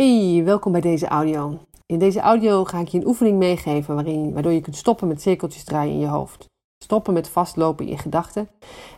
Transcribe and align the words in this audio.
Hey, 0.00 0.42
welkom 0.44 0.72
bij 0.72 0.80
deze 0.80 1.06
audio. 1.06 1.58
In 1.86 1.98
deze 1.98 2.20
audio 2.20 2.64
ga 2.64 2.78
ik 2.78 2.88
je 2.88 2.98
een 2.98 3.06
oefening 3.06 3.38
meegeven 3.38 3.94
waarin, 3.94 4.32
waardoor 4.32 4.52
je 4.52 4.60
kunt 4.60 4.76
stoppen 4.76 5.08
met 5.08 5.22
cirkeltjes 5.22 5.64
draaien 5.64 5.92
in 5.92 5.98
je 5.98 6.06
hoofd. 6.06 6.50
Stoppen 6.84 7.12
met 7.12 7.28
vastlopen 7.28 7.84
in 7.84 7.90
je 7.90 7.98
gedachten 7.98 8.48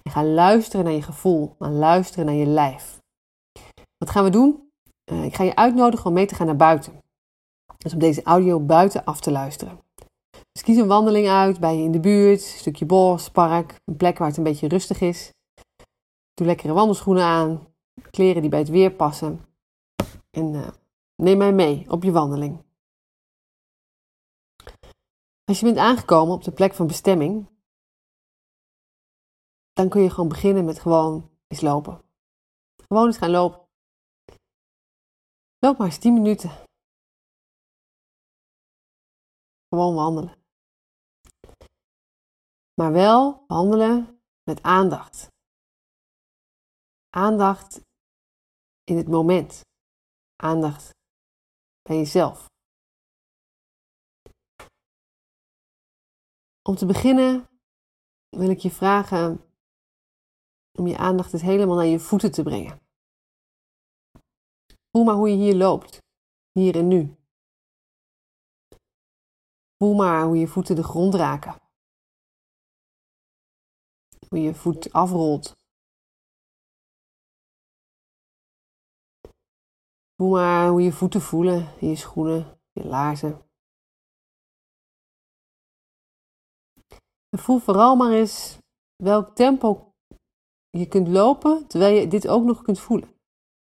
en 0.03 0.11
ga 0.11 0.25
luisteren 0.25 0.85
naar 0.85 0.95
je 0.95 1.03
gevoel, 1.03 1.55
gaan 1.59 1.79
luisteren 1.79 2.27
naar 2.27 2.35
je 2.35 2.47
lijf. 2.47 3.01
Wat 3.99 4.11
gaan 4.11 4.25
we 4.25 4.31
doen? 4.31 4.71
Uh, 5.13 5.25
ik 5.25 5.35
ga 5.35 5.45
je 5.45 5.57
uitnodigen 5.57 6.07
om 6.07 6.13
mee 6.13 6.27
te 6.27 6.35
gaan 6.35 6.47
naar 6.47 6.57
buiten. 6.57 6.93
Dus 7.79 7.93
om 7.93 7.99
deze 7.99 8.23
audio 8.23 8.61
buiten 8.61 9.05
af 9.05 9.21
te 9.21 9.31
luisteren. 9.31 9.81
Dus 10.53 10.63
kies 10.63 10.77
een 10.77 10.87
wandeling 10.87 11.29
uit 11.29 11.61
bij 11.61 11.77
je 11.77 11.85
in 11.85 11.93
de 11.93 12.01
buurt, 12.01 12.41
een 12.41 12.59
stukje 12.59 12.87
bos, 12.87 13.31
park, 13.31 13.75
een 13.85 13.97
plek 13.97 14.19
waar 14.19 14.29
het 14.29 14.37
een 14.37 14.43
beetje 14.43 14.69
rustig 14.69 15.01
is. 15.01 15.33
Doe 16.35 16.47
lekkere 16.47 16.73
wandelschoenen 16.73 17.25
aan, 17.25 17.67
kleren 18.11 18.41
die 18.41 18.51
bij 18.51 18.59
het 18.59 18.69
weer 18.69 18.91
passen. 18.91 19.41
En 20.31 20.53
uh, 20.53 20.69
neem 21.17 21.39
mij 21.39 21.53
mee 21.53 21.91
op 21.91 22.03
je 22.03 22.13
wandeling. 22.13 22.65
Als 25.45 25.59
je 25.61 25.65
bent 25.65 25.79
aangekomen 25.79 26.35
op 26.35 26.43
de 26.43 26.53
plek 26.53 26.75
van 26.75 26.87
bestemming, 26.87 27.49
dan 29.73 29.89
kun 29.89 30.01
je 30.03 30.11
gewoon 30.11 30.29
beginnen 30.29 30.65
met 30.65 30.81
gewoon 30.81 31.31
eens 31.47 31.61
lopen. 31.61 32.05
Gewoon 32.77 33.07
eens 33.07 33.17
gaan 33.17 33.31
lopen. 33.31 33.69
Loop 35.59 35.79
maar 35.79 35.87
eens 35.87 35.99
10 35.99 36.13
minuten. 36.13 36.51
Gewoon 39.69 39.95
wandelen. 39.95 40.45
Maar 42.75 42.93
wel 42.93 43.45
wandelen 43.47 44.21
met 44.43 44.63
aandacht. 44.63 45.29
Aandacht 47.11 47.81
in 48.85 48.97
het 48.97 49.09
moment. 49.09 49.61
Aandacht 50.37 50.96
bij 51.87 51.97
jezelf. 51.97 52.47
Om 56.63 56.75
te 56.75 56.87
beginnen 56.87 57.49
wil 58.29 58.51
ik 58.51 58.59
je 58.59 58.71
vragen 58.71 59.41
om 60.79 60.87
je 60.87 60.97
aandacht 60.97 61.33
eens 61.33 61.43
helemaal 61.43 61.77
naar 61.77 61.87
je 61.87 61.99
voeten 61.99 62.33
te 62.33 62.43
brengen. 62.43 62.81
Voel 64.91 65.05
maar 65.05 65.15
hoe 65.15 65.29
je 65.29 65.37
hier 65.37 65.55
loopt, 65.55 65.99
hier 66.53 66.77
en 66.77 66.89
nu. 66.89 67.17
Voel 69.77 69.95
maar 69.95 70.25
hoe 70.25 70.37
je 70.37 70.49
voeten 70.49 70.77
de 70.77 70.83
grond 70.83 71.15
raken. 71.15 71.61
Hoe 74.29 74.39
je 74.39 74.55
voet 74.55 74.93
afrolt. 74.93 75.66
Voel 80.17 80.31
maar 80.31 80.69
hoe 80.69 80.83
je 80.83 80.93
voeten 80.93 81.21
voelen 81.21 81.81
in 81.81 81.89
je 81.89 81.97
schoenen, 81.97 82.61
je 82.73 82.85
laarzen. 82.85 83.41
En 87.29 87.39
voel 87.39 87.59
vooral 87.59 87.97
maar 87.97 88.13
eens 88.13 88.59
welk 88.97 89.35
tempo 89.35 89.95
je 90.71 90.89
kunt 90.89 91.09
lopen 91.09 91.67
terwijl 91.67 92.01
je 92.01 92.09
dit 92.09 92.29
ook 92.29 92.45
nog 92.45 92.63
kunt 92.63 92.81
voelen. 92.81 93.09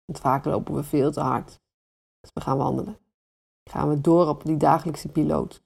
Want 0.05 0.21
vaak 0.21 0.45
lopen 0.45 0.75
we 0.75 0.83
veel 0.83 1.13
te 1.13 1.21
hard. 1.21 1.61
Dus 2.21 2.31
we 2.33 2.41
gaan 2.41 2.59
wandelen. 2.59 2.99
Gaan 3.71 3.89
we 3.89 4.01
door 4.01 4.29
op 4.29 4.45
die 4.45 4.57
dagelijkse 4.57 5.09
piloot. 5.09 5.63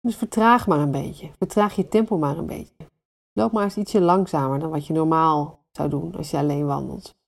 Dus 0.00 0.16
vertraag 0.16 0.66
maar 0.66 0.78
een 0.78 0.90
beetje. 0.90 1.32
Vertraag 1.38 1.74
je 1.74 1.88
tempo 1.88 2.18
maar 2.18 2.38
een 2.38 2.46
beetje. 2.46 2.90
Loop 3.32 3.52
maar 3.52 3.64
eens 3.64 3.76
ietsje 3.76 4.00
langzamer 4.00 4.58
dan 4.58 4.70
wat 4.70 4.86
je 4.86 4.92
normaal 4.92 5.66
zou 5.70 5.88
doen 5.88 6.14
als 6.14 6.30
je 6.30 6.36
alleen 6.36 6.66
wandelt. 6.66 7.22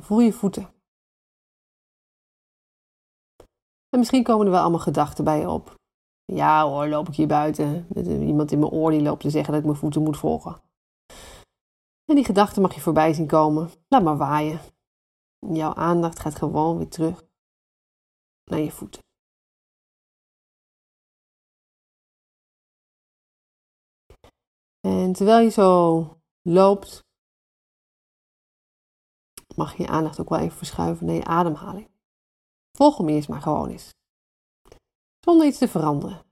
Voel 0.00 0.20
je 0.20 0.32
voeten. 0.32 0.74
En 3.88 3.98
misschien 3.98 4.22
komen 4.22 4.46
er 4.46 4.52
wel 4.52 4.60
allemaal 4.60 4.80
gedachten 4.80 5.24
bij 5.24 5.38
je 5.38 5.48
op. 5.48 5.74
Ja 6.24 6.64
hoor, 6.68 6.88
loop 6.88 7.08
ik 7.08 7.14
hier 7.14 7.26
buiten 7.26 7.86
met 7.88 8.06
iemand 8.06 8.52
in 8.52 8.58
mijn 8.58 8.72
oor 8.72 8.90
die 8.90 9.02
loopt 9.02 9.20
te 9.20 9.30
zeggen 9.30 9.52
dat 9.52 9.60
ik 9.60 9.66
mijn 9.66 9.78
voeten 9.78 10.02
moet 10.02 10.16
volgen. 10.16 10.62
En 12.04 12.14
die 12.14 12.24
gedachten 12.24 12.62
mag 12.62 12.74
je 12.74 12.80
voorbij 12.80 13.12
zien 13.12 13.26
komen. 13.26 13.70
Laat 13.88 14.02
maar 14.02 14.16
waaien. 14.16 14.60
Jouw 15.38 15.74
aandacht 15.74 16.18
gaat 16.18 16.34
gewoon 16.34 16.76
weer 16.76 16.88
terug 16.88 17.24
naar 18.44 18.60
je 18.60 18.70
voeten. 18.70 19.02
En 24.80 25.12
terwijl 25.12 25.40
je 25.40 25.50
zo 25.50 25.98
loopt, 26.42 27.04
mag 29.60 29.76
je 29.76 29.82
je 29.82 29.88
aandacht 29.88 30.20
ook 30.20 30.28
wel 30.28 30.38
even 30.38 30.56
verschuiven 30.56 31.06
naar 31.06 31.14
je 31.14 31.24
ademhaling. 31.24 31.90
Volg 32.76 32.96
hem 32.96 33.08
eerst 33.08 33.28
maar 33.28 33.42
gewoon 33.42 33.68
eens. 33.68 33.90
Zonder 35.24 35.46
iets 35.46 35.58
te 35.58 35.68
veranderen. 35.68 36.24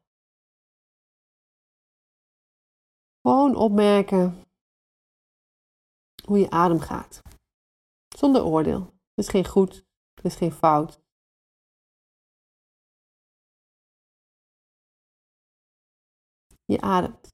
Gewoon 3.21 3.57
opmerken 3.57 4.45
hoe 6.27 6.39
je 6.39 6.51
adem 6.51 6.81
gaat. 6.81 7.23
Zonder 8.17 8.45
oordeel. 8.45 8.81
Er 9.15 9.25
is 9.25 9.29
geen 9.29 9.47
goed, 9.47 9.85
er 10.15 10.25
is 10.25 10.37
geen 10.37 10.53
fout. 10.53 11.01
Je 16.65 16.81
ademt. 16.81 17.29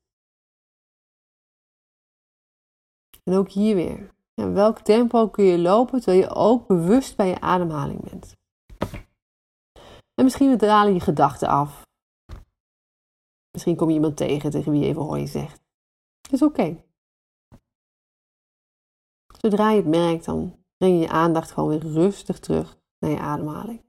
En 3.23 3.35
ook 3.35 3.51
hier 3.51 3.75
weer. 3.75 4.14
En 4.35 4.55
welk 4.55 4.79
tempo 4.79 5.29
kun 5.29 5.45
je 5.45 5.59
lopen 5.59 6.01
terwijl 6.01 6.23
je 6.23 6.35
ook 6.35 6.67
bewust 6.67 7.17
bij 7.17 7.29
je 7.29 7.41
ademhaling 7.41 8.01
bent? 8.11 8.37
En 10.15 10.25
misschien 10.25 10.59
dralen 10.59 10.95
je 10.95 11.01
gedachten 11.01 11.49
af. 11.49 11.83
Misschien 13.51 13.77
kom 13.77 13.89
je 13.89 13.95
iemand 13.95 14.17
tegen 14.17 14.51
tegen 14.51 14.73
wie 14.73 14.81
je 14.81 14.87
even 14.87 15.03
hoor 15.03 15.19
je 15.19 15.27
zegt. 15.27 15.63
Dat 16.21 16.33
is 16.33 16.43
oké. 16.43 16.85
Zodra 19.41 19.71
je 19.71 19.77
het 19.77 19.87
merkt, 19.87 20.25
dan 20.25 20.65
breng 20.77 20.95
je 20.95 21.01
je 21.01 21.09
aandacht 21.09 21.51
gewoon 21.51 21.69
weer 21.69 21.93
rustig 21.93 22.39
terug 22.39 22.79
naar 22.99 23.11
je 23.11 23.19
ademhaling. 23.19 23.83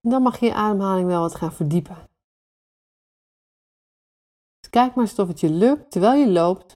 Dan 0.00 0.22
mag 0.22 0.38
je 0.38 0.46
je 0.46 0.54
ademhaling 0.54 1.06
wel 1.06 1.20
wat 1.20 1.34
gaan 1.34 1.52
verdiepen. 1.52 2.13
Kijk 4.74 4.94
maar 4.94 5.04
eens 5.04 5.18
of 5.18 5.28
het 5.28 5.40
je 5.40 5.50
lukt 5.50 5.90
terwijl 5.90 6.20
je 6.20 6.28
loopt 6.32 6.72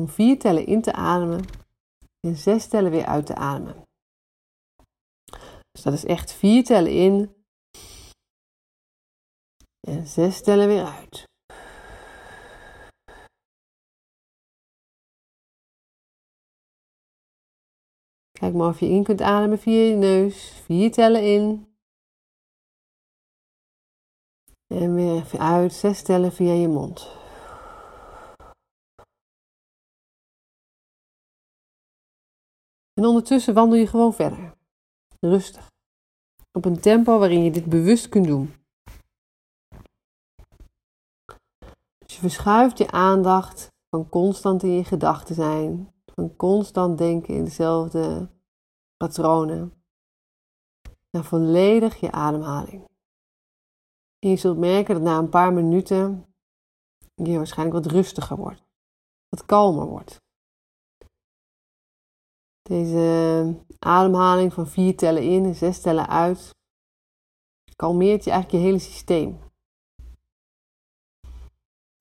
om 0.00 0.08
vier 0.08 0.38
tellen 0.38 0.66
in 0.66 0.82
te 0.82 0.92
ademen 0.92 1.44
en 2.26 2.36
zes 2.36 2.68
tellen 2.68 2.90
weer 2.90 3.06
uit 3.06 3.26
te 3.26 3.34
ademen. 3.34 3.82
Dus 5.70 5.82
dat 5.82 5.92
is 5.92 6.04
echt 6.04 6.32
vier 6.32 6.64
tellen 6.64 6.92
in 6.92 7.44
en 9.88 10.06
zes 10.06 10.42
tellen 10.42 10.68
weer 10.68 10.84
uit. 10.84 11.24
Kijk 18.38 18.54
maar 18.54 18.68
of 18.68 18.80
je 18.80 18.88
in 18.88 19.02
kunt 19.02 19.20
ademen 19.20 19.58
via 19.58 19.82
je 19.82 19.94
neus. 19.94 20.50
Vier 20.50 20.92
tellen 20.92 21.22
in. 21.22 21.74
En 24.66 24.94
weer 24.94 25.38
uit. 25.38 25.72
Zes 25.72 26.02
tellen 26.02 26.32
via 26.32 26.52
je 26.52 26.68
mond. 26.68 27.24
En 32.98 33.04
ondertussen 33.04 33.54
wandel 33.54 33.78
je 33.78 33.86
gewoon 33.86 34.14
verder. 34.14 34.54
Rustig. 35.20 35.70
Op 36.52 36.64
een 36.64 36.80
tempo 36.80 37.18
waarin 37.18 37.44
je 37.44 37.50
dit 37.50 37.64
bewust 37.64 38.08
kunt 38.08 38.26
doen. 38.26 38.54
Dus 41.98 42.14
je 42.14 42.20
verschuift 42.20 42.78
je 42.78 42.90
aandacht 42.90 43.68
van 43.88 44.08
constant 44.08 44.62
in 44.62 44.70
je 44.70 44.84
gedachten 44.84 45.34
zijn, 45.34 45.94
van 46.14 46.36
constant 46.36 46.98
denken 46.98 47.34
in 47.34 47.44
dezelfde 47.44 48.30
patronen, 48.96 49.84
naar 51.10 51.24
volledig 51.24 51.96
je 51.96 52.12
ademhaling. 52.12 52.84
En 54.18 54.30
je 54.30 54.36
zult 54.36 54.58
merken 54.58 54.94
dat 54.94 55.02
na 55.02 55.18
een 55.18 55.28
paar 55.28 55.52
minuten 55.52 56.34
je 57.14 57.36
waarschijnlijk 57.36 57.84
wat 57.84 57.92
rustiger 57.92 58.36
wordt, 58.36 58.62
wat 59.28 59.46
kalmer 59.46 59.86
wordt. 59.86 60.24
Deze 62.66 63.54
ademhaling 63.78 64.52
van 64.52 64.66
vier 64.66 64.96
tellen 64.96 65.22
in 65.22 65.44
en 65.44 65.54
zes 65.54 65.80
tellen 65.80 66.08
uit 66.08 66.50
kalmeert 67.76 68.24
je 68.24 68.30
eigenlijk 68.30 68.62
je 68.62 68.68
hele 68.68 68.82
systeem. 68.82 69.38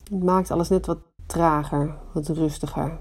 Het 0.03 0.23
maakt 0.23 0.51
alles 0.51 0.69
net 0.69 0.85
wat 0.85 0.99
trager, 1.25 1.99
wat 2.13 2.27
rustiger. 2.27 2.99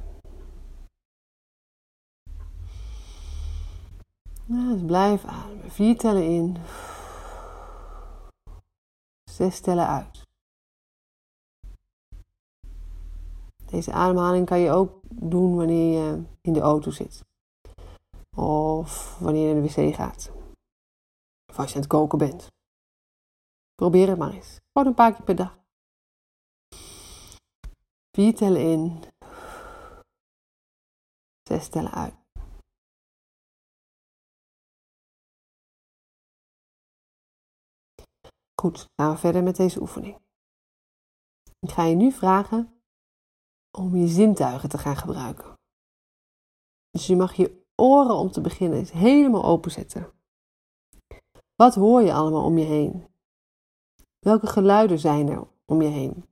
dus 4.46 4.84
blijf 4.86 5.24
ademen. 5.24 5.70
Vier 5.70 5.98
tellen 5.98 6.24
in. 6.24 6.56
Zes 9.30 9.60
tellen 9.60 9.86
uit. 9.86 10.22
Deze 13.66 13.92
ademhaling 13.92 14.46
kan 14.46 14.58
je 14.58 14.70
ook 14.70 15.00
doen 15.10 15.56
wanneer 15.56 16.00
je 16.00 16.22
in 16.40 16.52
de 16.52 16.60
auto 16.60 16.90
zit. 16.90 17.22
Of 18.36 19.18
wanneer 19.18 19.48
je 19.48 19.54
naar 19.54 19.62
de 19.62 19.68
wc 19.68 19.94
gaat. 19.94 20.30
Of 21.50 21.58
als 21.58 21.68
je 21.68 21.74
aan 21.74 21.80
het 21.80 21.90
koken 21.90 22.18
bent. 22.18 22.46
Probeer 23.74 24.08
het 24.08 24.18
maar 24.18 24.32
eens. 24.32 24.60
Gewoon 24.72 24.88
een 24.88 24.94
paar 24.94 25.12
keer 25.12 25.24
per 25.24 25.36
dag. 25.36 25.58
Vier 28.10 28.34
tellen 28.34 28.60
in. 28.60 29.02
Zes 31.48 31.68
tellen 31.68 31.92
uit. 31.92 32.14
Goed, 38.60 38.88
gaan 38.96 39.12
we 39.12 39.18
verder 39.18 39.42
met 39.42 39.56
deze 39.56 39.80
oefening. 39.80 40.22
Ik 41.58 41.70
ga 41.70 41.84
je 41.84 41.94
nu 41.94 42.12
vragen 42.12 42.82
om 43.70 43.96
je 43.96 44.08
zintuigen 44.08 44.68
te 44.68 44.78
gaan 44.78 44.96
gebruiken. 44.96 45.54
Dus 46.90 47.06
je 47.06 47.16
mag 47.16 47.34
je 47.34 47.63
oren 47.76 48.16
om 48.16 48.30
te 48.30 48.40
beginnen 48.40 48.78
eens 48.78 48.92
helemaal 48.92 49.44
openzetten. 49.44 50.12
Wat 51.54 51.74
hoor 51.74 52.02
je 52.02 52.12
allemaal 52.12 52.44
om 52.44 52.58
je 52.58 52.64
heen? 52.64 53.06
Welke 54.18 54.46
geluiden 54.46 54.98
zijn 54.98 55.28
er 55.28 55.48
om 55.64 55.82
je 55.82 55.88
heen? 55.88 56.24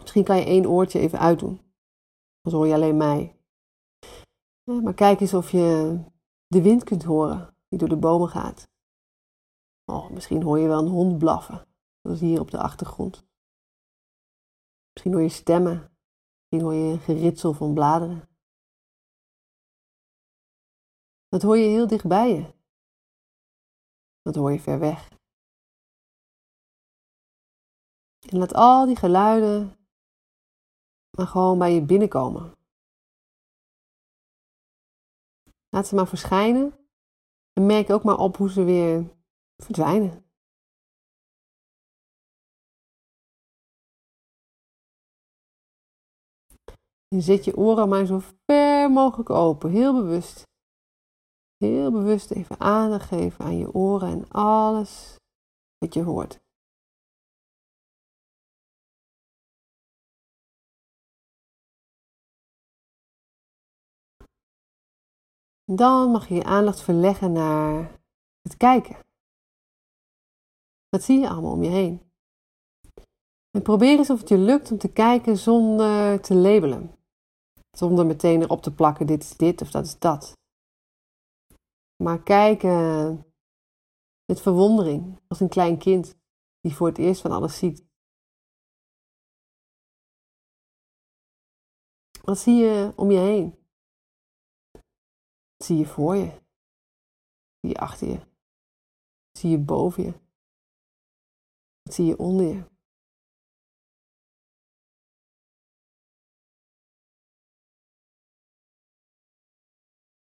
Misschien 0.00 0.24
kan 0.24 0.36
je 0.36 0.44
één 0.44 0.66
oortje 0.66 0.98
even 0.98 1.18
uitdoen. 1.18 1.60
Dan 2.40 2.52
hoor 2.52 2.66
je 2.66 2.74
alleen 2.74 2.96
mij. 2.96 3.36
maar 4.64 4.94
kijk 4.94 5.20
eens 5.20 5.34
of 5.34 5.50
je 5.50 5.98
de 6.46 6.62
wind 6.62 6.84
kunt 6.84 7.02
horen 7.02 7.56
die 7.68 7.78
door 7.78 7.88
de 7.88 7.96
bomen 7.96 8.28
gaat. 8.28 8.68
Oh, 9.84 10.10
misschien 10.10 10.42
hoor 10.42 10.58
je 10.58 10.68
wel 10.68 10.78
een 10.78 10.92
hond 10.92 11.18
blaffen. 11.18 11.66
Dat 12.00 12.12
is 12.12 12.20
hier 12.20 12.40
op 12.40 12.50
de 12.50 12.58
achtergrond. 12.58 13.26
Misschien 14.92 15.12
hoor 15.12 15.22
je 15.22 15.28
stemmen. 15.28 15.72
Misschien 15.74 16.68
hoor 16.68 16.74
je 16.74 16.92
een 16.92 17.00
geritsel 17.00 17.52
van 17.52 17.74
bladeren. 17.74 18.28
Dat 21.34 21.42
hoor 21.42 21.56
je 21.56 21.68
heel 21.68 21.86
dichtbij 21.86 22.28
je. 22.28 22.54
Dat 24.22 24.34
hoor 24.34 24.52
je 24.52 24.60
ver 24.60 24.78
weg. 24.78 25.08
En 28.28 28.38
laat 28.38 28.54
al 28.54 28.86
die 28.86 28.96
geluiden 28.96 29.76
maar 31.16 31.26
gewoon 31.26 31.58
bij 31.58 31.72
je 31.72 31.84
binnenkomen. 31.84 32.54
Laat 35.68 35.86
ze 35.86 35.94
maar 35.94 36.06
verschijnen 36.06 36.88
en 37.52 37.66
merk 37.66 37.90
ook 37.90 38.04
maar 38.04 38.18
op 38.18 38.36
hoe 38.36 38.50
ze 38.50 38.64
weer 38.64 39.16
verdwijnen. 39.56 40.24
En 47.08 47.22
zet 47.22 47.44
je 47.44 47.56
oren 47.56 47.88
maar 47.88 48.06
zo 48.06 48.18
ver 48.46 48.90
mogelijk 48.90 49.30
open, 49.30 49.70
heel 49.70 49.92
bewust. 49.92 50.52
Heel 51.64 51.90
bewust 51.90 52.30
even 52.30 52.60
aandacht 52.60 53.08
geven 53.08 53.44
aan 53.44 53.58
je 53.58 53.74
oren 53.74 54.08
en 54.08 54.28
alles 54.30 55.16
wat 55.78 55.94
je 55.94 56.02
hoort. 56.02 56.42
Dan 65.64 66.10
mag 66.10 66.28
je 66.28 66.34
je 66.34 66.44
aandacht 66.44 66.80
verleggen 66.80 67.32
naar 67.32 68.00
het 68.42 68.56
kijken. 68.56 68.96
Wat 70.88 71.02
zie 71.02 71.20
je 71.20 71.28
allemaal 71.28 71.52
om 71.52 71.62
je 71.62 71.70
heen? 71.70 72.12
En 73.50 73.62
probeer 73.62 73.98
eens 73.98 74.10
of 74.10 74.18
het 74.18 74.28
je 74.28 74.38
lukt 74.38 74.70
om 74.70 74.78
te 74.78 74.92
kijken 74.92 75.36
zonder 75.36 76.20
te 76.20 76.34
labelen. 76.34 76.96
Zonder 77.70 78.06
meteen 78.06 78.42
erop 78.42 78.62
te 78.62 78.74
plakken, 78.74 79.06
dit 79.06 79.22
is 79.22 79.36
dit 79.36 79.62
of 79.62 79.70
dat 79.70 79.84
is 79.84 79.98
dat. 79.98 80.42
Maar 81.96 82.22
kijken 82.22 83.14
met 84.24 84.40
verwondering, 84.40 85.20
als 85.28 85.40
een 85.40 85.48
klein 85.48 85.78
kind 85.78 86.18
die 86.60 86.74
voor 86.74 86.86
het 86.88 86.98
eerst 86.98 87.20
van 87.20 87.30
alles 87.30 87.58
ziet. 87.58 87.86
Wat 92.24 92.38
zie 92.38 92.54
je 92.54 92.92
om 92.96 93.10
je 93.10 93.18
heen? 93.18 93.50
Wat 95.56 95.66
zie 95.66 95.76
je 95.76 95.86
voor 95.86 96.14
je? 96.16 96.30
Zie 97.60 97.70
je 97.70 97.76
achter 97.76 98.08
je? 98.08 98.20
Zie 99.38 99.50
je 99.50 99.58
boven 99.58 100.02
je? 100.04 100.12
Wat 101.82 101.94
zie 101.94 102.06
je 102.06 102.18
onder 102.18 102.46
je? 102.46 102.72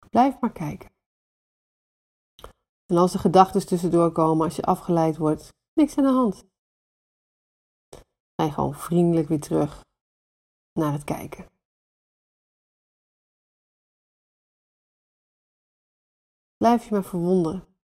Blijf 0.09 0.39
maar 0.39 0.51
kijken. 0.51 0.96
En 2.87 2.97
als 2.97 3.13
er 3.13 3.19
gedachten 3.19 3.67
tussendoor 3.67 4.11
komen, 4.11 4.45
als 4.45 4.55
je 4.55 4.61
afgeleid 4.61 5.17
wordt, 5.17 5.53
niks 5.73 5.97
aan 5.97 6.03
de 6.03 6.09
hand. 6.09 6.45
Ga 8.35 8.49
gewoon 8.49 8.73
vriendelijk 8.73 9.27
weer 9.27 9.39
terug 9.39 9.85
naar 10.73 10.91
het 10.91 11.03
kijken. 11.03 11.49
Blijf 16.57 16.83
je 16.83 16.91
maar 16.91 17.03
verwonderen. 17.03 17.75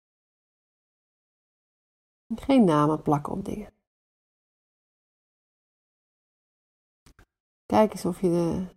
Geen 2.34 2.64
namen 2.64 3.02
plakken 3.02 3.32
op 3.32 3.44
dingen. 3.44 3.74
Kijk 7.66 7.92
eens 7.92 8.04
of 8.04 8.20
je 8.20 8.28
de 8.28 8.76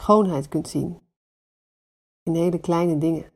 schoonheid 0.00 0.48
kunt 0.48 0.68
zien 0.68 1.10
in 2.22 2.34
hele 2.34 2.60
kleine 2.60 2.98
dingen. 2.98 3.35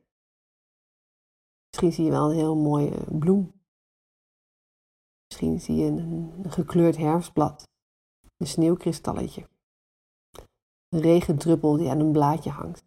Misschien 1.81 2.05
zie 2.05 2.13
je 2.13 2.19
wel 2.19 2.29
een 2.31 2.37
heel 2.37 2.55
mooie 2.55 3.17
bloem. 3.19 3.61
Misschien 5.27 5.59
zie 5.59 5.75
je 5.75 5.85
een, 5.85 6.51
gekleurd 6.51 6.97
herfstblad, 6.97 7.67
een 8.37 8.47
sneeuwkristalletje, 8.47 9.49
een 10.89 11.01
regendruppel 11.01 11.77
die 11.77 11.89
aan 11.89 11.99
een 11.99 12.11
blaadje 12.11 12.49
hangt. 12.49 12.83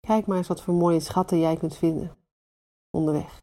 Kijk 0.00 0.26
maar 0.26 0.36
eens 0.36 0.48
wat 0.48 0.62
voor 0.62 0.74
mooie 0.74 1.00
schatten 1.00 1.38
jij 1.38 1.56
kunt 1.56 1.76
vinden 1.76 2.16
onderweg. 2.90 3.42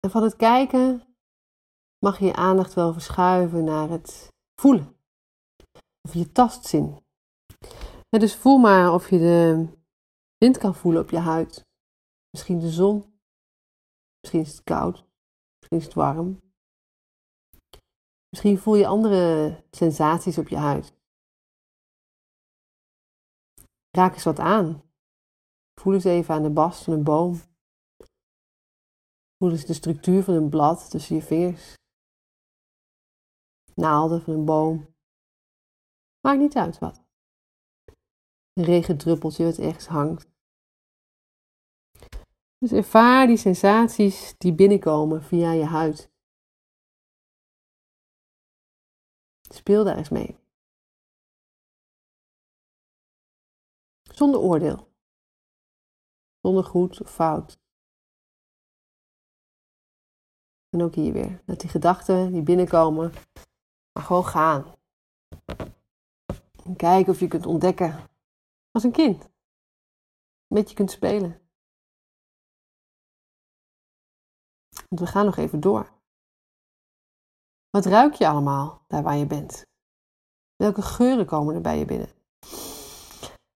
En 0.00 0.10
van 0.10 0.22
het 0.22 0.36
kijken 0.36 1.16
mag 1.98 2.18
je 2.18 2.24
je 2.24 2.34
aandacht 2.34 2.74
wel 2.74 2.92
verschuiven 2.92 3.64
naar 3.64 3.88
het 3.88 4.28
voelen. 4.60 4.97
Of 6.08 6.14
je 6.14 6.32
tastzin. 6.32 7.04
dus 8.08 8.36
voel 8.36 8.58
maar 8.58 8.92
of 8.92 9.10
je 9.10 9.18
de 9.18 9.68
wind 10.38 10.58
kan 10.58 10.74
voelen 10.74 11.02
op 11.02 11.10
je 11.10 11.18
huid. 11.18 11.66
Misschien 12.30 12.58
de 12.58 12.70
zon. 12.70 13.20
Misschien 14.20 14.40
is 14.40 14.52
het 14.52 14.62
koud. 14.64 15.06
Misschien 15.58 15.78
is 15.78 15.84
het 15.84 15.94
warm. 15.94 16.40
Misschien 18.28 18.58
voel 18.58 18.74
je 18.74 18.86
andere 18.86 19.64
sensaties 19.70 20.38
op 20.38 20.48
je 20.48 20.56
huid. 20.56 20.96
Raak 23.90 24.14
eens 24.14 24.24
wat 24.24 24.38
aan. 24.38 24.82
Voel 25.80 25.94
eens 25.94 26.04
even 26.04 26.34
aan 26.34 26.42
de 26.42 26.50
bast 26.50 26.84
van 26.84 26.92
een 26.92 27.04
boom. 27.04 27.34
Voel 29.36 29.50
eens 29.50 29.66
de 29.66 29.74
structuur 29.74 30.22
van 30.22 30.34
een 30.34 30.48
blad 30.48 30.90
tussen 30.90 31.16
je 31.16 31.22
vingers. 31.22 31.74
Naalden 33.74 34.22
van 34.22 34.34
een 34.34 34.44
boom. 34.44 34.96
Maakt 36.20 36.38
niet 36.38 36.56
uit 36.56 36.78
wat. 36.78 37.04
Een 38.52 38.64
regendruppeltje 38.64 39.44
wat 39.44 39.58
ergens 39.58 39.86
hangt. 39.86 40.28
Dus 42.58 42.72
ervaar 42.72 43.26
die 43.26 43.36
sensaties 43.36 44.34
die 44.38 44.54
binnenkomen 44.54 45.22
via 45.22 45.52
je 45.52 45.64
huid. 45.64 46.10
Speel 49.40 49.84
daar 49.84 49.96
eens 49.96 50.08
mee. 50.08 50.36
Zonder 54.02 54.40
oordeel. 54.40 54.92
Zonder 56.40 56.64
goed 56.64 57.00
of 57.00 57.14
fout. 57.14 57.58
En 60.68 60.82
ook 60.82 60.94
hier 60.94 61.12
weer. 61.12 61.42
Laat 61.46 61.60
die 61.60 61.70
gedachten 61.70 62.32
die 62.32 62.42
binnenkomen, 62.42 63.12
maar 63.92 64.02
gewoon 64.02 64.24
gaan. 64.24 64.76
En 66.68 66.76
kijk 66.76 67.08
of 67.08 67.20
je 67.20 67.28
kunt 67.28 67.46
ontdekken 67.46 68.08
als 68.70 68.84
een 68.84 68.92
kind. 68.92 69.28
Met 70.46 70.68
je 70.68 70.74
kunt 70.74 70.90
spelen. 70.90 71.48
Want 74.88 75.00
we 75.00 75.06
gaan 75.06 75.24
nog 75.24 75.36
even 75.36 75.60
door. 75.60 76.00
Wat 77.70 77.84
ruik 77.84 78.14
je 78.14 78.28
allemaal 78.28 78.84
daar 78.86 79.02
waar 79.02 79.16
je 79.16 79.26
bent? 79.26 79.66
Welke 80.56 80.82
geuren 80.82 81.26
komen 81.26 81.54
er 81.54 81.60
bij 81.60 81.78
je 81.78 81.84
binnen? 81.84 82.08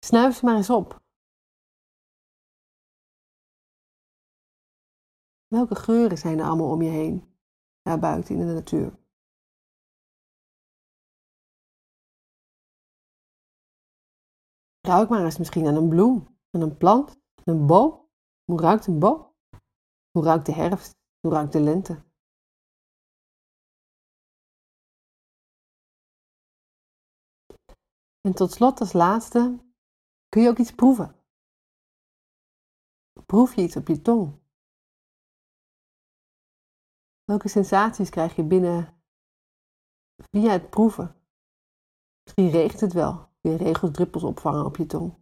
Snuif 0.05 0.35
ze 0.35 0.45
maar 0.45 0.55
eens 0.55 0.69
op. 0.69 0.99
Welke 5.47 5.75
geuren 5.75 6.17
zijn 6.17 6.39
er 6.39 6.45
allemaal 6.45 6.71
om 6.71 6.81
je 6.81 6.89
heen, 6.89 7.37
daar 7.81 7.99
buiten 7.99 8.35
in 8.35 8.47
de 8.47 8.53
natuur? 8.53 9.08
Ruik 14.89 15.09
maar 15.09 15.23
eens 15.23 15.37
misschien 15.37 15.67
aan 15.67 15.75
een 15.75 15.89
bloem, 15.89 16.37
aan 16.51 16.61
een 16.61 16.77
plant, 16.77 17.09
aan 17.35 17.55
een 17.55 17.65
boom. 17.65 18.09
Hoe 18.43 18.61
ruikt 18.61 18.87
een 18.87 18.99
boom? 18.99 19.35
Hoe 20.11 20.23
ruikt 20.23 20.45
de 20.45 20.51
herfst? 20.51 20.95
Hoe 21.19 21.31
ruikt 21.31 21.51
de 21.51 21.59
lente? 21.59 22.03
En 28.21 28.33
tot 28.35 28.51
slot 28.51 28.79
als 28.79 28.93
laatste 28.93 29.59
kun 30.29 30.41
je 30.41 30.49
ook 30.49 30.57
iets 30.57 30.71
proeven. 30.71 31.15
Proef 33.25 33.55
je 33.55 33.61
iets 33.61 33.75
op 33.75 33.87
je 33.87 34.01
tong? 34.01 34.41
Welke 37.23 37.49
sensaties 37.49 38.09
krijg 38.09 38.35
je 38.35 38.43
binnen 38.43 39.01
via 40.31 40.51
het 40.51 40.69
proeven? 40.69 41.15
Misschien 42.23 42.49
regent 42.49 42.81
het 42.81 42.93
wel. 42.93 43.28
Je 43.41 43.55
regels 43.55 44.23
opvangen 44.23 44.65
op 44.65 44.77
je 44.77 44.85
tong. 44.85 45.13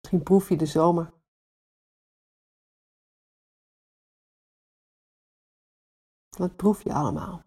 Misschien 0.00 0.22
proef 0.22 0.48
je 0.48 0.56
de 0.56 0.66
zomer. 0.66 1.16
Wat 6.36 6.56
proef 6.56 6.82
je 6.82 6.92
allemaal 6.94 7.42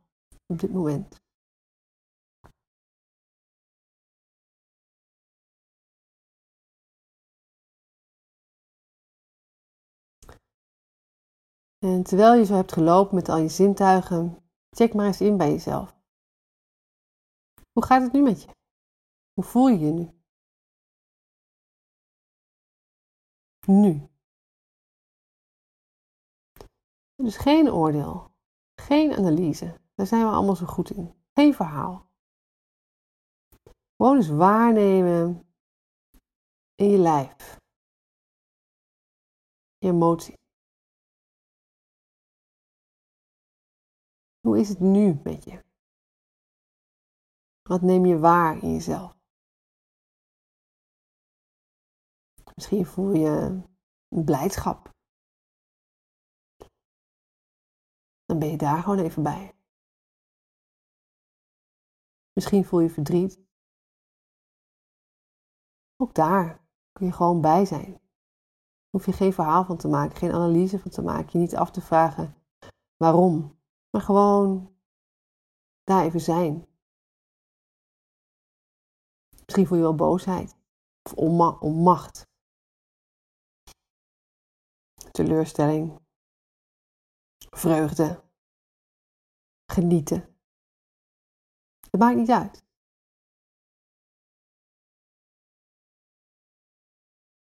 op 0.46 0.60
dit 0.60 0.72
moment? 0.72 1.20
En 11.78 12.04
terwijl 12.04 12.34
je 12.34 12.46
zo 12.46 12.54
hebt 12.56 12.72
gelopen 12.72 13.16
met 13.16 13.30
al 13.30 13.38
je 13.38 13.50
zintuigen, 13.50 14.44
check 14.70 14.94
maar 14.94 15.06
eens 15.06 15.22
in 15.22 15.38
bij 15.38 15.50
jezelf. 15.50 16.01
Hoe 17.72 17.86
gaat 17.86 18.02
het 18.02 18.12
nu 18.12 18.22
met 18.22 18.42
je? 18.44 18.56
Hoe 19.34 19.44
voel 19.44 19.68
je 19.68 19.80
je 19.80 19.92
nu? 19.92 20.20
Nu. 23.68 24.10
Dus 27.16 27.38
geen 27.38 27.72
oordeel, 27.72 28.32
geen 28.76 29.14
analyse. 29.14 29.80
Daar 29.96 30.06
zijn 30.06 30.26
we 30.26 30.32
allemaal 30.32 30.56
zo 30.56 30.66
goed 30.66 30.90
in. 30.90 31.24
Geen 31.34 31.54
verhaal. 31.54 32.10
Gewoon 33.96 34.16
eens 34.16 34.30
waarnemen 34.30 35.54
in 36.76 36.90
je 36.90 36.98
lijf. 36.98 37.60
Je 39.78 39.88
emotie. 39.88 40.40
Hoe 44.40 44.60
is 44.60 44.70
het 44.70 44.80
nu 44.80 45.20
met 45.24 45.44
je? 45.44 45.71
Wat 47.72 47.82
neem 47.82 48.06
je 48.06 48.20
waar 48.20 48.64
in 48.64 48.74
jezelf? 48.74 49.18
Misschien 52.56 52.86
voel 52.86 53.12
je 53.12 53.64
een 54.10 54.26
blijdschap. 54.26 54.90
Dan 58.26 58.40
ben 58.40 58.50
je 58.50 58.58
daar 58.58 58.84
gewoon 58.84 59.00
even 59.00 59.24
bij. 59.24 59.56
Misschien 62.34 62.66
voel 62.66 62.80
je 62.80 62.90
verdriet. 62.90 63.40
Ook 65.96 66.14
daar 66.14 66.66
kun 66.92 67.06
je 67.06 67.14
gewoon 67.14 67.42
bij 67.42 67.66
zijn. 67.66 68.02
Hoef 68.90 69.06
je 69.06 69.14
geen 69.14 69.34
verhaal 69.34 69.66
van 69.66 69.78
te 69.78 69.88
maken, 69.88 70.18
geen 70.18 70.32
analyse 70.32 70.80
van 70.80 70.92
te 70.92 71.02
maken. 71.02 71.30
Je 71.32 71.38
niet 71.38 71.56
af 71.56 71.72
te 71.72 71.82
vragen 71.82 72.36
waarom. 72.98 73.60
Maar 73.90 74.02
gewoon 74.02 74.76
daar 75.84 76.06
even 76.06 76.22
zijn. 76.22 76.70
Misschien 79.52 79.70
voel 79.70 79.82
je 79.82 79.96
wel 79.96 80.08
boosheid 80.08 80.56
of 81.04 81.14
onmacht. 81.60 82.28
Teleurstelling. 85.12 86.00
Vreugde. 87.50 88.24
Genieten. 89.72 90.38
Het 91.80 92.00
maakt 92.00 92.16
niet 92.16 92.30
uit. 92.30 92.64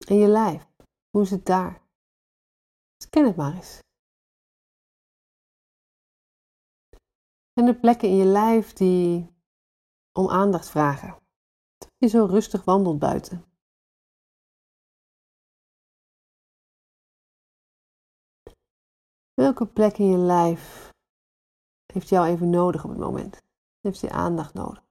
En 0.08 0.16
je 0.16 0.28
lijf, 0.28 0.68
hoe 1.10 1.22
is 1.22 1.32
het 1.32 1.46
daar? 1.46 1.82
Scan 3.04 3.26
het 3.26 3.36
maar 3.36 3.54
eens. 3.54 3.80
En 7.54 7.66
de 7.66 7.80
plekken 7.80 8.10
in 8.10 8.16
je 8.16 8.26
lijf 8.26 8.74
die 8.74 9.36
om 10.12 10.30
aandacht 10.30 10.70
vragen 10.70 11.24
je 12.06 12.18
zo 12.18 12.26
rustig 12.26 12.64
wandelt 12.64 13.00
buiten. 13.00 13.46
Welke 19.34 19.68
plek 19.68 19.98
in 19.98 20.06
je 20.06 20.18
lijf 20.18 20.92
heeft 21.86 22.10
jou 22.10 22.28
even 22.28 22.50
nodig 22.50 22.84
op 22.84 22.90
het 22.90 23.00
moment? 23.00 23.42
Heeft 23.82 24.00
je 24.00 24.10
aandacht 24.10 24.54
nodig? 24.54 24.84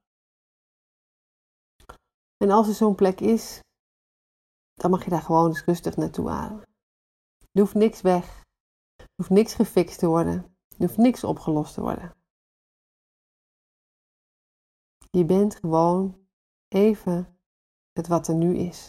En 2.37 2.51
als 2.51 2.69
er 2.69 2.75
zo'n 2.75 2.95
plek 2.95 3.21
is, 3.21 3.61
dan 4.75 4.91
mag 4.91 5.05
je 5.05 5.11
daar 5.11 5.23
gewoon 5.23 5.49
eens 5.49 5.65
rustig 5.65 5.97
naartoe 5.97 6.31
ademen. 6.31 6.69
Er 7.53 7.61
hoeft 7.61 7.75
niks 7.75 8.01
weg. 8.01 8.43
Er 8.97 9.09
hoeft 9.17 9.31
niks 9.31 9.55
gefixt 9.55 9.99
te 9.99 10.07
worden. 10.07 10.57
Er 10.69 10.87
hoeft 10.87 10.97
niks 10.97 11.25
opgelost 11.25 11.75
te 11.75 11.81
worden. 11.81 12.17
Je 15.11 15.25
bent 15.25 15.55
gewoon 15.55 16.24
even 16.75 17.39
het 17.93 18.07
wat 18.07 18.29
er 18.29 18.35
nu 18.35 18.57
is. 18.57 18.89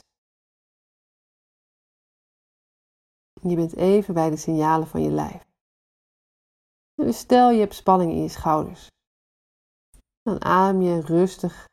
Je 3.42 3.56
bent 3.56 3.76
even 3.76 4.14
bij 4.14 4.30
de 4.30 4.38
signalen 4.38 4.88
van 4.88 5.02
je 5.02 5.10
lijf. 5.10 5.44
Dus 6.94 7.18
stel 7.18 7.50
je 7.50 7.60
hebt 7.60 7.74
spanning 7.74 8.12
in 8.12 8.22
je 8.22 8.30
schouders. 8.30 8.88
Dan 10.22 10.42
adem 10.44 10.82
je 10.82 11.02
rustig 11.02 11.66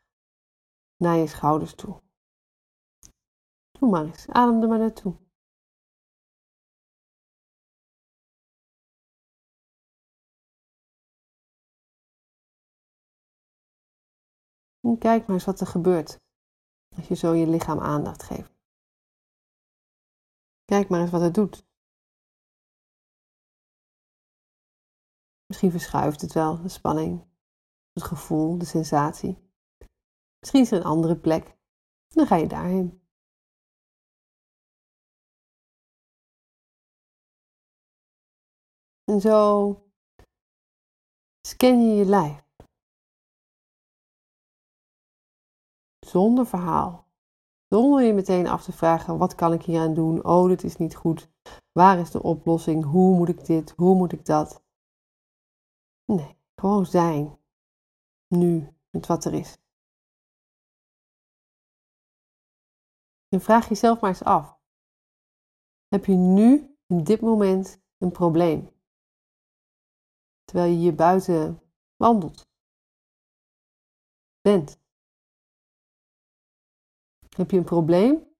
naar 0.97 1.17
je 1.17 1.27
schouders 1.27 1.75
toe. 1.75 2.01
Doe 3.71 3.89
maar 3.89 4.05
eens, 4.05 4.27
adem 4.27 4.61
er 4.61 4.67
maar 4.67 4.79
naartoe. 4.79 5.22
En 14.83 14.97
kijk 14.97 15.25
maar 15.27 15.35
eens 15.35 15.45
wat 15.45 15.59
er 15.59 15.67
gebeurt 15.67 16.19
als 16.95 17.07
je 17.07 17.15
zo 17.15 17.33
je 17.33 17.47
lichaam 17.47 17.79
aandacht 17.79 18.23
geeft. 18.23 18.53
Kijk 20.65 20.89
maar 20.89 21.01
eens 21.01 21.11
wat 21.11 21.21
het 21.21 21.33
doet. 21.33 21.65
Misschien 25.45 25.71
verschuift 25.71 26.21
het 26.21 26.33
wel, 26.33 26.61
de 26.61 26.69
spanning, 26.69 27.27
het 27.93 28.03
gevoel, 28.03 28.57
de 28.57 28.65
sensatie. 28.65 29.51
Misschien 30.39 30.61
is 30.61 30.71
er 30.71 30.77
een 30.77 30.83
andere 30.83 31.17
plek. 31.19 31.57
Dan 32.07 32.27
ga 32.27 32.35
je 32.35 32.47
daarheen. 32.47 33.01
En 39.03 39.21
zo 39.21 39.91
scan 41.47 41.87
je 41.87 41.95
je 41.95 42.05
lijf. 42.05 42.42
Zonder 46.13 46.45
verhaal. 46.45 47.07
Zonder 47.69 48.03
je 48.03 48.13
meteen 48.13 48.47
af 48.47 48.63
te 48.63 48.71
vragen: 48.71 49.17
wat 49.17 49.35
kan 49.35 49.53
ik 49.53 49.63
hier 49.63 49.81
aan 49.81 49.93
doen? 49.93 50.25
Oh, 50.25 50.47
dit 50.47 50.63
is 50.63 50.77
niet 50.77 50.95
goed. 50.95 51.29
Waar 51.71 51.99
is 51.99 52.11
de 52.11 52.23
oplossing? 52.23 52.83
Hoe 52.83 53.15
moet 53.15 53.29
ik 53.29 53.45
dit? 53.45 53.71
Hoe 53.71 53.95
moet 53.95 54.11
ik 54.11 54.25
dat? 54.25 54.63
Nee, 56.05 56.37
gewoon 56.55 56.85
zijn. 56.85 57.37
Nu, 58.27 58.77
met 58.89 59.07
wat 59.07 59.25
er 59.25 59.33
is. 59.33 59.57
En 63.29 63.41
vraag 63.41 63.69
jezelf 63.69 63.99
maar 64.01 64.09
eens 64.09 64.23
af: 64.23 64.59
heb 65.87 66.05
je 66.05 66.15
nu, 66.15 66.77
in 66.85 67.03
dit 67.03 67.21
moment, 67.21 67.81
een 67.97 68.11
probleem? 68.11 68.69
Terwijl 70.43 70.71
je 70.71 70.77
hier 70.77 70.95
buiten 70.95 71.61
wandelt, 71.95 72.47
bent. 74.41 74.81
Heb 77.35 77.51
je 77.51 77.57
een 77.57 77.63
probleem? 77.63 78.35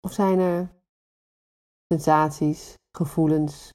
Of 0.00 0.12
zijn 0.12 0.38
er 0.38 0.82
sensaties, 1.92 2.74
gevoelens? 2.96 3.70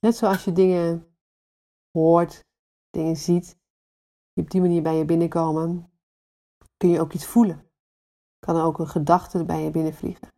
Net 0.00 0.16
zoals 0.16 0.44
je 0.44 0.52
dingen 0.52 1.16
hoort, 1.90 2.44
dingen 2.90 3.16
ziet, 3.16 3.58
die 4.32 4.44
op 4.44 4.50
die 4.50 4.60
manier 4.60 4.82
bij 4.82 4.96
je 4.96 5.04
binnenkomen, 5.04 5.92
kun 6.76 6.88
je 6.88 7.00
ook 7.00 7.12
iets 7.12 7.26
voelen. 7.26 7.70
Kan 8.38 8.56
er 8.56 8.64
ook 8.64 8.78
een 8.78 8.88
gedachte 8.88 9.44
bij 9.44 9.62
je 9.62 9.70
binnenvliegen. 9.70 10.28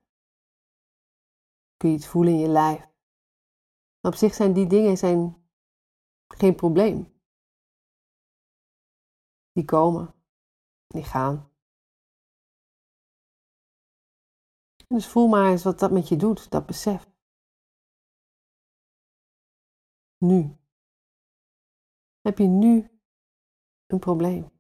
Kun 1.77 1.89
je 1.91 1.97
het 1.97 2.07
voelen 2.07 2.33
in 2.33 2.39
je 2.39 2.49
lijf. 2.49 2.89
Op 4.01 4.15
zich 4.15 4.35
zijn 4.35 4.53
die 4.53 4.67
dingen 4.67 4.97
zijn 4.97 5.49
geen 6.35 6.55
probleem. 6.55 7.21
Die 9.53 9.65
komen, 9.65 10.15
die 10.87 11.05
gaan. 11.05 11.56
Dus 14.87 15.09
voel 15.09 15.29
maar 15.29 15.51
eens 15.51 15.65
wat 15.65 15.79
dat 15.79 15.91
met 15.91 16.09
je 16.09 16.17
doet, 16.17 16.51
dat 16.51 16.67
besef. 16.67 17.07
Nu. 20.19 20.57
Heb 22.21 22.39
je 22.39 22.47
nu 22.47 23.01
een 23.87 23.99
probleem? 23.99 24.55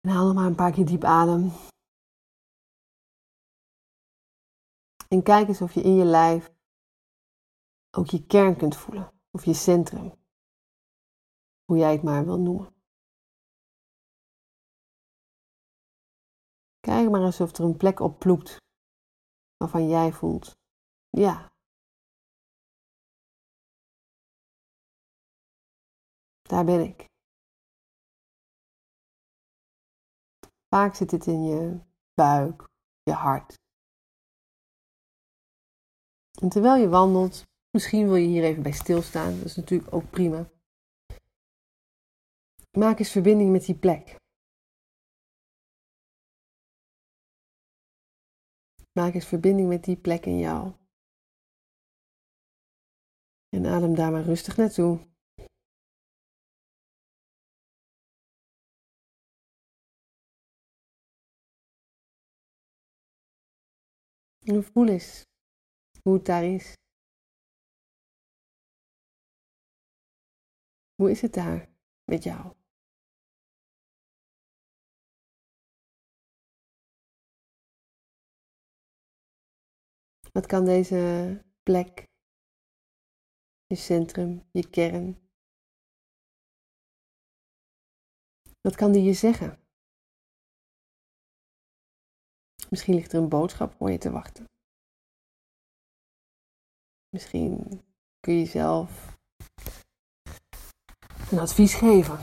En 0.00 0.10
haal 0.12 0.26
nog 0.26 0.34
maar 0.34 0.46
een 0.46 0.54
paar 0.54 0.72
keer 0.72 0.86
diep 0.86 1.04
adem. 1.04 1.50
En 5.08 5.22
kijk 5.22 5.48
eens 5.48 5.60
of 5.60 5.72
je 5.74 5.82
in 5.82 5.94
je 5.94 6.04
lijf 6.04 6.54
ook 7.90 8.06
je 8.06 8.26
kern 8.26 8.56
kunt 8.56 8.76
voelen. 8.76 9.12
Of 9.30 9.44
je 9.44 9.54
centrum. 9.54 10.12
Hoe 11.64 11.76
jij 11.76 11.92
het 11.92 12.02
maar 12.02 12.24
wil 12.24 12.38
noemen. 12.38 12.75
Kijk 16.86 17.10
maar 17.10 17.24
eens 17.24 17.40
of 17.40 17.56
er 17.58 17.64
een 17.64 17.76
plek 17.76 18.00
op 18.00 18.18
ploept 18.18 18.56
waarvan 19.56 19.88
jij 19.88 20.12
voelt, 20.12 20.50
ja. 21.08 21.52
Daar 26.42 26.64
ben 26.64 26.80
ik. 26.80 27.04
Vaak 30.68 30.94
zit 30.94 31.10
het 31.10 31.26
in 31.26 31.42
je 31.42 31.80
buik, 32.14 32.68
je 33.02 33.12
hart. 33.12 33.54
En 36.42 36.48
terwijl 36.48 36.76
je 36.82 36.88
wandelt, 36.88 37.42
misschien 37.70 38.06
wil 38.06 38.16
je 38.16 38.26
hier 38.26 38.44
even 38.44 38.62
bij 38.62 38.72
stilstaan, 38.72 39.36
dat 39.36 39.44
is 39.44 39.56
natuurlijk 39.56 39.94
ook 39.94 40.10
prima. 40.10 40.50
Maak 42.78 42.98
eens 42.98 43.10
verbinding 43.10 43.50
met 43.52 43.64
die 43.64 43.78
plek. 43.78 44.24
Maak 48.96 49.14
eens 49.14 49.26
verbinding 49.26 49.68
met 49.68 49.84
die 49.84 49.96
plek 49.96 50.26
in 50.26 50.38
jou. 50.38 50.60
En 53.56 53.66
adem 53.66 53.94
daar 53.94 54.12
maar 54.12 54.22
rustig 54.22 54.56
naartoe. 54.56 54.92
En 64.38 64.64
voel 64.64 64.88
eens 64.88 65.24
hoe 66.02 66.14
het 66.14 66.26
daar 66.26 66.44
is. 66.44 66.74
Hoe 70.94 71.10
is 71.10 71.20
het 71.20 71.34
daar 71.34 71.68
met 72.04 72.22
jou? 72.22 72.55
Wat 80.36 80.46
kan 80.46 80.64
deze 80.64 81.42
plek, 81.62 82.08
je 83.66 83.76
centrum, 83.76 84.48
je 84.52 84.70
kern, 84.70 85.30
wat 88.60 88.76
kan 88.76 88.92
die 88.92 89.02
je 89.02 89.12
zeggen? 89.12 89.60
Misschien 92.70 92.94
ligt 92.94 93.12
er 93.12 93.22
een 93.22 93.28
boodschap 93.28 93.74
voor 93.74 93.90
je 93.90 93.98
te 93.98 94.10
wachten. 94.10 94.44
Misschien 97.08 97.82
kun 98.20 98.34
je 98.34 98.46
zelf 98.46 99.18
een 101.30 101.38
advies 101.38 101.74
geven, 101.74 102.18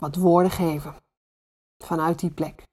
wat 0.00 0.16
woorden 0.16 0.52
geven 0.52 0.94
vanuit 1.84 2.18
die 2.18 2.34
plek. 2.34 2.71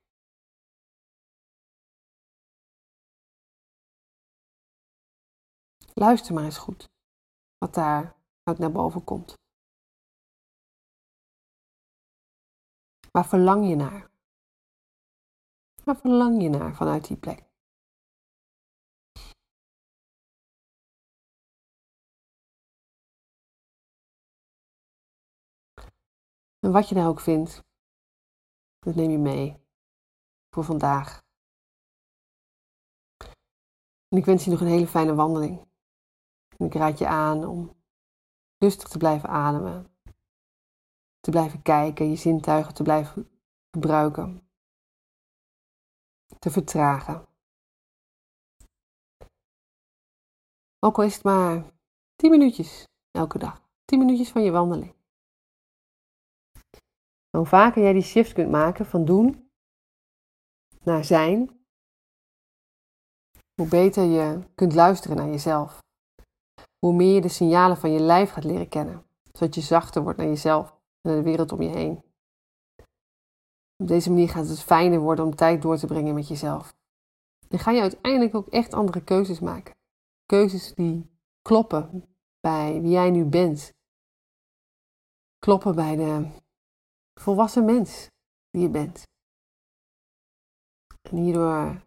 Luister 6.00 6.34
maar 6.34 6.44
eens 6.44 6.58
goed 6.58 6.90
wat 7.58 7.74
daar 7.74 8.16
uit 8.44 8.58
naar 8.58 8.72
boven 8.72 9.04
komt. 9.04 9.34
Waar 13.12 13.28
verlang 13.28 13.68
je 13.70 13.76
naar? 13.76 14.12
Waar 15.84 15.98
verlang 15.98 16.42
je 16.42 16.50
naar 16.50 16.76
vanuit 16.76 17.08
die 17.08 17.18
plek? 17.18 17.40
En 26.60 26.72
wat 26.72 26.90
je 26.90 26.96
daar 26.96 27.08
ook 27.08 27.20
vindt, 27.20 27.62
dat 28.80 28.96
neem 28.96 29.12
je 29.12 29.18
mee 29.18 29.66
voor 30.50 30.64
vandaag. 30.64 31.22
En 34.08 34.18
ik 34.18 34.26
wens 34.26 34.44
je 34.44 34.52
nog 34.52 34.62
een 34.62 34.68
hele 34.68 34.88
fijne 34.88 35.16
wandeling. 35.16 35.69
En 36.60 36.66
ik 36.66 36.74
raad 36.74 36.98
je 36.98 37.08
aan 37.08 37.46
om 37.46 37.76
rustig 38.58 38.88
te 38.88 38.98
blijven 38.98 39.30
ademen, 39.30 39.98
te 41.20 41.32
blijven 41.32 41.62
kijken, 41.62 42.10
je 42.10 42.16
zintuigen 42.16 42.74
te 42.74 42.84
blijven 42.84 43.30
gebruiken, 43.72 44.50
te 46.40 46.50
vertragen. 46.50 47.28
Ook 50.80 50.98
al 50.98 51.04
is 51.04 51.14
het 51.14 51.24
maar 51.24 51.74
10 52.16 52.30
minuutjes 52.30 52.88
elke 53.12 53.38
dag, 53.38 53.62
10 53.86 54.00
minuutjes 54.00 54.32
van 54.32 54.44
je 54.44 54.52
wandeling. 54.52 54.96
Hoe 57.38 57.46
vaker 57.46 57.82
jij 57.82 57.94
die 57.94 58.02
shift 58.02 58.34
kunt 58.34 58.52
maken 58.52 58.86
van 58.86 59.06
doen 59.06 59.52
naar 60.84 61.04
zijn, 61.04 61.66
hoe 63.56 63.68
beter 63.68 64.04
je 64.04 64.50
kunt 64.56 64.74
luisteren 64.74 65.18
naar 65.18 65.28
jezelf 65.28 65.80
hoe 66.80 66.94
meer 66.94 67.14
je 67.14 67.22
de 67.22 67.28
signalen 67.28 67.78
van 67.78 67.92
je 67.92 68.00
lijf 68.00 68.32
gaat 68.32 68.44
leren 68.44 68.70
kennen, 68.70 69.06
zodat 69.32 69.56
je 69.56 69.62
zachter 69.62 70.04
wordt 70.04 70.18
naar 70.18 70.28
jezelf 70.28 70.70
en 70.70 71.10
naar 71.10 71.16
de 71.16 71.24
wereld 71.24 71.52
om 71.52 71.62
je 71.62 71.70
heen. 71.70 72.04
Op 73.78 73.88
deze 73.88 74.10
manier 74.10 74.30
gaat 74.30 74.48
het 74.48 74.64
fijner 74.64 75.00
worden 75.00 75.26
om 75.26 75.36
tijd 75.36 75.62
door 75.62 75.78
te 75.78 75.88
brengen 75.88 76.14
met 76.14 76.28
jezelf. 76.28 76.78
En 77.50 77.60
ga 77.60 77.72
je 77.72 77.82
uiteindelijk 77.82 78.36
ook 78.36 78.48
echt 78.48 78.74
andere 78.74 79.04
keuzes 79.04 79.40
maken. 79.40 79.76
Keuzes 80.26 80.74
die 80.74 81.10
kloppen 81.42 82.06
bij 82.40 82.82
wie 82.82 82.92
jij 82.92 83.10
nu 83.10 83.26
bent. 83.26 83.74
Kloppen 85.38 85.76
bij 85.76 85.96
de 85.96 86.28
volwassen 87.20 87.66
mens 87.66 88.10
die 88.50 88.62
je 88.62 88.70
bent. 88.70 89.08
En 91.10 91.18
hierdoor 91.18 91.86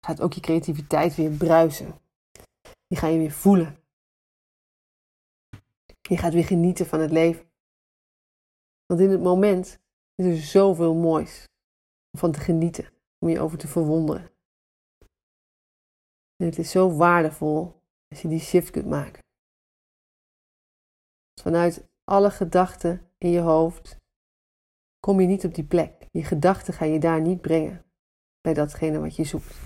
gaat 0.00 0.20
ook 0.20 0.32
je 0.32 0.40
creativiteit 0.40 1.14
weer 1.14 1.30
bruisen. 1.30 2.00
Die 2.86 2.98
ga 2.98 3.06
je 3.06 3.18
weer 3.18 3.32
voelen. 3.32 3.85
Je 6.08 6.16
gaat 6.16 6.32
weer 6.32 6.44
genieten 6.44 6.86
van 6.86 7.00
het 7.00 7.10
leven. 7.10 7.50
Want 8.86 9.00
in 9.00 9.10
het 9.10 9.22
moment 9.22 9.78
is 10.14 10.26
er 10.26 10.36
zoveel 10.36 10.94
moois 10.94 11.44
om 12.12 12.18
van 12.18 12.32
te 12.32 12.40
genieten, 12.40 12.92
om 13.18 13.28
je 13.28 13.40
over 13.40 13.58
te 13.58 13.68
verwonderen. 13.68 14.30
En 16.36 16.46
het 16.46 16.58
is 16.58 16.70
zo 16.70 16.96
waardevol 16.96 17.82
als 18.08 18.22
je 18.22 18.28
die 18.28 18.40
shift 18.40 18.70
kunt 18.70 18.86
maken. 18.86 19.24
vanuit 21.40 21.88
alle 22.04 22.30
gedachten 22.30 23.10
in 23.18 23.30
je 23.30 23.40
hoofd 23.40 23.96
kom 25.00 25.20
je 25.20 25.26
niet 25.26 25.44
op 25.44 25.54
die 25.54 25.66
plek. 25.66 26.06
Je 26.10 26.24
gedachten 26.24 26.74
ga 26.74 26.84
je 26.84 27.00
daar 27.00 27.20
niet 27.20 27.40
brengen 27.40 27.84
bij 28.40 28.54
datgene 28.54 28.98
wat 28.98 29.16
je 29.16 29.24
zoekt. 29.24 29.56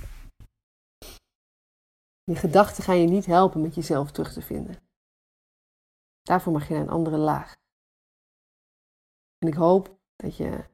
Je 2.24 2.36
gedachten 2.36 2.84
gaan 2.84 3.00
je 3.00 3.08
niet 3.08 3.26
helpen 3.26 3.60
met 3.60 3.74
jezelf 3.74 4.10
terug 4.12 4.32
te 4.32 4.42
vinden. 4.42 4.89
Daarvoor 6.22 6.52
mag 6.52 6.68
je 6.68 6.74
naar 6.74 6.82
een 6.82 6.88
andere 6.88 7.16
laag. 7.16 7.56
En 9.38 9.48
ik 9.48 9.54
hoop 9.54 9.98
dat 10.16 10.36
je 10.36 10.64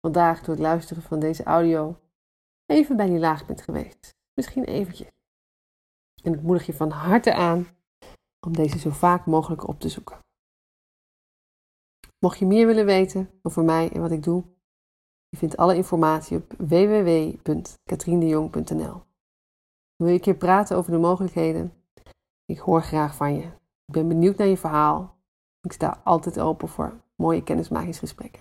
vandaag 0.00 0.40
door 0.40 0.54
het 0.54 0.62
luisteren 0.62 1.02
van 1.02 1.20
deze 1.20 1.42
audio 1.42 2.00
even 2.66 2.96
bij 2.96 3.06
die 3.06 3.18
laag 3.18 3.46
bent 3.46 3.62
geweest. 3.62 4.14
Misschien 4.34 4.64
eventjes. 4.64 5.08
En 6.22 6.34
ik 6.34 6.42
moedig 6.42 6.66
je 6.66 6.74
van 6.74 6.90
harte 6.90 7.34
aan 7.34 7.66
om 8.46 8.52
deze 8.52 8.78
zo 8.78 8.90
vaak 8.90 9.26
mogelijk 9.26 9.68
op 9.68 9.80
te 9.80 9.88
zoeken. 9.88 10.18
Mocht 12.18 12.38
je 12.38 12.46
meer 12.46 12.66
willen 12.66 12.86
weten 12.86 13.30
over 13.42 13.64
mij 13.64 13.92
en 13.92 14.00
wat 14.00 14.10
ik 14.10 14.22
doe, 14.22 14.44
je 15.28 15.36
vindt 15.36 15.56
alle 15.56 15.76
informatie 15.76 16.36
op 16.36 16.54
www.katriendejong.nl. 16.58 19.02
Wil 19.96 20.08
je 20.08 20.14
een 20.14 20.20
keer 20.20 20.36
praten 20.36 20.76
over 20.76 20.92
de 20.92 20.98
mogelijkheden? 20.98 21.84
Ik 22.44 22.58
hoor 22.58 22.82
graag 22.82 23.14
van 23.14 23.34
je. 23.34 23.59
Ik 23.90 23.96
ben 23.96 24.08
benieuwd 24.08 24.36
naar 24.36 24.46
je 24.46 24.56
verhaal. 24.56 25.18
Ik 25.62 25.72
sta 25.72 26.00
altijd 26.04 26.40
open 26.40 26.68
voor 26.68 27.00
mooie 27.16 27.42
kennismakingsgesprekken. 27.42 28.40